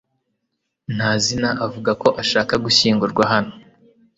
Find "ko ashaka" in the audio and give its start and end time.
2.01-2.53